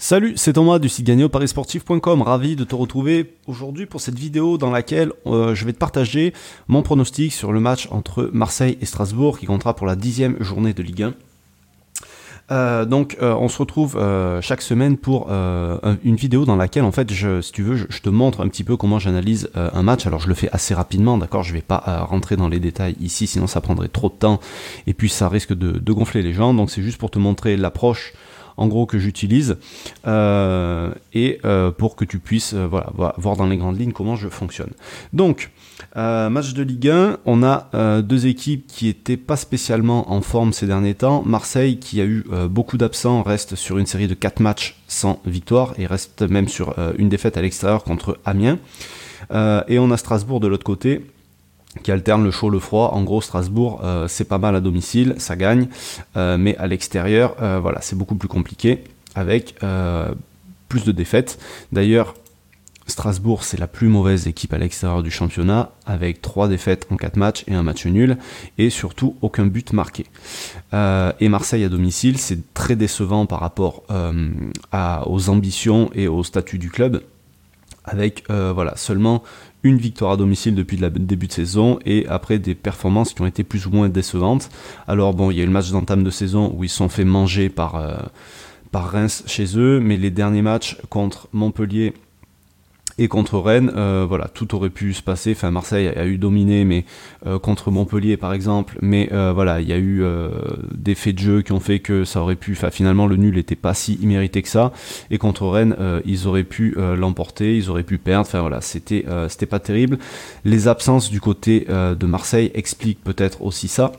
[0.00, 2.22] Salut, c'est Thomas du site gagnéoparisportif.com.
[2.22, 6.32] Ravi de te retrouver aujourd'hui pour cette vidéo dans laquelle euh, je vais te partager
[6.68, 10.72] mon pronostic sur le match entre Marseille et Strasbourg qui comptera pour la dixième journée
[10.72, 11.14] de Ligue 1.
[12.52, 14.00] Euh, donc euh, on se retrouve
[14.40, 18.08] chaque semaine pour une vidéo dans laquelle en fait je, si tu veux je, te
[18.08, 21.42] montre un petit peu comment j'analyse un match alors je le fais assez rapidement d'accord?
[21.42, 24.38] Je vais pas rentrer dans les détails ici sinon ça prendrait trop de temps
[24.86, 28.12] et puis ça risque de gonfler les gens donc c'est juste pour te montrer l'approche
[28.58, 29.56] en gros que j'utilise
[30.06, 34.28] euh, et euh, pour que tu puisses euh, voir dans les grandes lignes comment je
[34.28, 34.72] fonctionne.
[35.12, 35.50] Donc,
[35.94, 40.66] match de Ligue 1, on a deux équipes qui n'étaient pas spécialement en forme ces
[40.66, 41.22] derniers temps.
[41.24, 45.74] Marseille qui a eu beaucoup d'absents reste sur une série de 4 matchs sans victoire
[45.78, 48.58] et reste même sur une défaite à l'extérieur contre Amiens.
[49.32, 51.02] et on a Strasbourg de l'autre côté
[51.82, 52.90] qui alterne le chaud, le froid.
[52.94, 55.68] En gros, Strasbourg, euh, c'est pas mal à domicile, ça gagne,
[56.16, 59.56] euh, mais à l'extérieur, euh, voilà, c'est beaucoup plus compliqué avec
[60.68, 61.40] plus de défaites.
[61.72, 62.14] D'ailleurs,
[62.86, 67.16] Strasbourg, c'est la plus mauvaise équipe à l'extérieur du championnat, avec 3 défaites en 4
[67.16, 68.16] matchs et un match nul,
[68.58, 70.06] et surtout aucun but marqué.
[70.72, 73.82] et Marseille à domicile, c'est très décevant par rapport
[75.06, 77.02] aux ambitions et au statut du club,
[77.88, 79.22] avec voilà, seulement
[79.62, 83.26] une victoire à domicile depuis le début de saison et après des performances qui ont
[83.26, 84.50] été plus ou moins décevantes.
[84.86, 87.04] Alors bon, il y a eu le match d'entame de saison où ils sont fait
[87.04, 87.96] manger euh,
[88.70, 91.94] par Reims chez eux, mais les derniers matchs contre Montpellier
[92.98, 95.32] et contre Rennes, euh, voilà, tout aurait pu se passer.
[95.32, 96.84] Enfin, Marseille a, eu dominé, mais
[97.26, 98.76] euh, contre Montpellier par exemple.
[98.82, 100.02] Mais euh, voilà, il y a eu
[100.74, 102.52] des faits de jeu qui ont fait que ça aurait pu.
[102.52, 104.72] Enfin, finalement, le nul n'était pas si immérité que ça.
[105.10, 108.26] Et contre Rennes, ils auraient pu l'emporter, ils auraient pu perdre.
[108.26, 109.98] Enfin voilà, c'était c'était pas terrible.
[110.44, 113.92] Les absences du côté de Marseille expliquent peut-être aussi ça.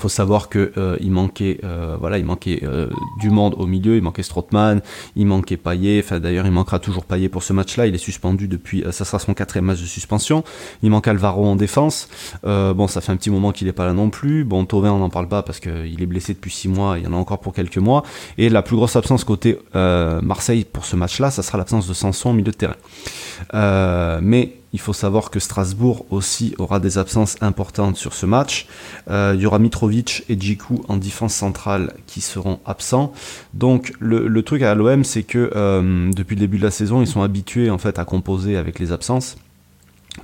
[0.00, 3.96] Faut savoir que euh, il manquait, euh, voilà, il manquait euh, du monde au milieu,
[3.96, 4.80] il manquait Strootman,
[5.14, 6.00] il manquait Payet.
[6.02, 7.86] Enfin, d'ailleurs, il manquera toujours Payet pour ce match-là.
[7.86, 10.42] Il est suspendu depuis, ça sera son quatrième match de suspension.
[10.82, 12.08] Il manque Alvaro en défense.
[12.42, 14.42] bon, ça fait un petit moment qu'il n'est pas là non plus.
[14.44, 16.96] Bon, Tovin, on n'en parle pas parce qu'il est blessé depuis six mois.
[16.96, 18.02] Il y en a encore pour quelques mois.
[18.38, 22.30] Et la plus grosse absence côté Marseille pour ce match-là, ça sera l'absence de Sanson
[22.30, 24.20] au milieu de terrain.
[24.22, 28.66] mais il faut savoir que Strasbourg aussi aura des absences importantes sur ce match.
[29.10, 33.12] Euh, il y aura Mitrovic et Djikou en défense centrale qui seront absents.
[33.54, 37.06] Donc le, truc à l'OM, c'est que euh, depuis le début de la saison, ils
[37.06, 39.36] sont habitués en fait à composer avec les absences.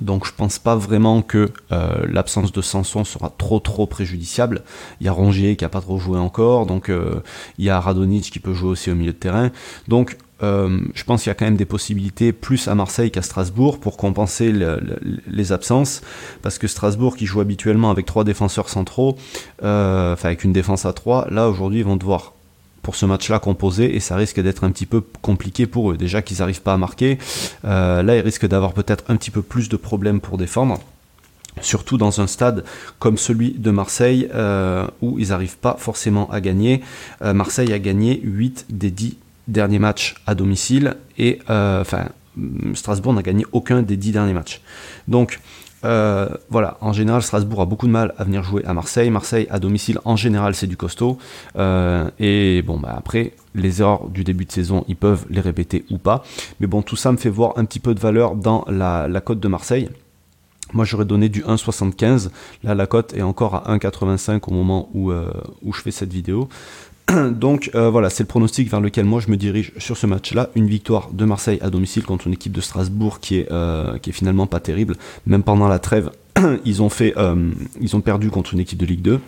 [0.01, 4.63] Donc je pense pas vraiment que euh, l'absence de Sanson sera trop trop préjudiciable.
[5.01, 6.91] Il y a Rongier qui a pas trop joué encore, donc
[7.59, 9.51] il y a Radonic qui peut jouer aussi au milieu de terrain.
[9.89, 13.23] Donc euh, je pense qu'il y a quand même des possibilités plus à Marseille qu'à
[13.23, 14.53] Strasbourg pour compenser
[15.27, 16.03] les absences,
[16.43, 19.17] parce que Strasbourg qui joue habituellement avec trois défenseurs centraux,
[19.63, 22.35] euh, enfin avec une défense à trois, là aujourd'hui ils vont devoir
[22.87, 25.97] pour ce match-là composer et ça risque d'être un petit peu compliqué pour eux.
[25.97, 27.19] Déjà qu'ils n'arrivent pas à marquer,
[27.65, 30.81] euh, là ils risquent d'avoir peut-être un petit peu plus de problèmes pour défendre
[31.63, 32.65] surtout dans un stade
[32.99, 34.29] comme celui de Marseille
[35.01, 36.83] où ils n'arrivent pas forcément à gagner.
[37.23, 39.17] Marseille a gagné 8 des 10
[39.49, 42.07] derniers matchs à domicile et euh, enfin
[42.75, 44.61] Strasbourg n'a gagné aucun des dix derniers matchs.
[45.09, 45.41] Donc
[45.87, 49.09] euh, voilà, en général, Strasbourg a beaucoup de mal à venir jouer à Marseille.
[49.11, 51.19] Marseille à domicile, en général, c'est du costaud.
[51.57, 55.85] Euh, et bon, bah après, les erreurs du début de saison, ils peuvent les répéter
[55.91, 56.25] ou pas.
[56.61, 59.41] Mais bon, tout ça me fait voir un petit peu de valeur dans la, cote
[59.41, 59.89] de Marseille.
[60.73, 62.31] Moi, j'aurais donné du 1,75.
[62.65, 66.49] Là, la cote est encore à 1,85 au moment où, où je fais cette vidéo.
[67.33, 70.51] Donc euh, voilà, c'est le pronostic vers lequel moi je me dirige sur ce match-là.
[70.55, 74.11] Une victoire de Marseille à domicile contre une équipe de Strasbourg qui est, euh, qui
[74.11, 74.97] est finalement pas terrible.
[75.27, 76.11] Même pendant la trêve,
[76.65, 77.51] ils ont, fait, euh,
[77.81, 79.21] ils ont perdu contre une équipe de Ligue 2.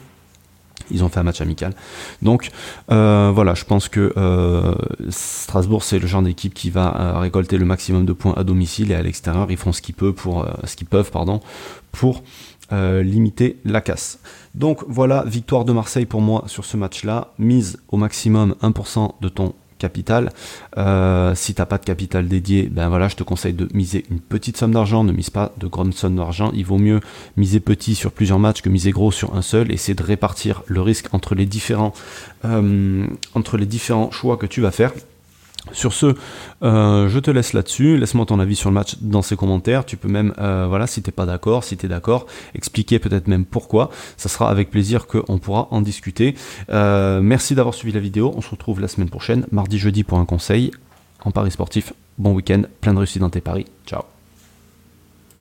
[0.91, 1.75] Ils ont fait un match amical.
[2.23, 2.51] Donc
[2.89, 4.13] voilà, je pense que
[5.09, 8.95] Strasbourg, c'est le genre d'équipe qui va récolter le maximum de points à domicile et
[8.95, 11.41] à l'extérieur, ils font ce qu'ils peuvent pour, ce qu'ils peuvent, pardon,
[11.93, 12.23] pour
[12.71, 14.19] euh, limiter la casse.
[14.55, 17.33] Donc voilà, victoire de Marseille pour moi sur ce match-là.
[17.39, 20.31] Mise au maximum 1% de ton capital.
[20.77, 24.21] Euh, si t'as pas de capital dédié, ben voilà, je te conseille de miser une
[24.21, 26.51] petite somme d'argent, ne mise pas de grande somme d'argent.
[26.55, 27.01] Il vaut mieux
[27.37, 29.77] miser petit sur plusieurs matchs que miser gros sur un seul.
[29.79, 31.07] C'est de répartir le risque
[32.45, 34.93] euh, entre les différents choix que tu vas faire.
[35.73, 36.15] Sur ce,
[36.63, 37.97] euh, je te laisse là-dessus.
[37.97, 39.85] Laisse-moi ton avis sur le match dans ces commentaires.
[39.85, 43.45] Tu peux même, euh, voilà, si t'es pas d'accord, si t'es d'accord, expliquer peut-être même
[43.45, 43.91] pourquoi.
[44.17, 46.35] Ça sera avec plaisir qu'on pourra en discuter.
[46.71, 48.33] Euh, merci d'avoir suivi la vidéo.
[48.37, 50.71] On se retrouve la semaine prochaine, mardi, jeudi, pour un conseil
[51.25, 51.93] en paris sportif.
[52.19, 53.67] Bon week-end, plein de réussite dans tes paris.
[53.87, 54.18] Ciao.